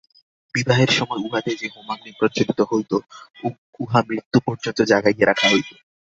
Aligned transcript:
বিবাহের 0.53 0.91
সময় 0.91 1.21
উহাতে 1.21 1.51
যে 1.55 1.67
হোমাগ্নি 1.67 2.11
প্রজ্বলিত 2.17 2.59
হইত, 2.61 2.91
উহা 3.79 3.99
মৃত্যু 4.07 4.37
পর্যন্ত 4.45 4.79
জাগাইয়া 4.83 5.25
রাখা 5.27 5.47
হইত। 5.51 5.69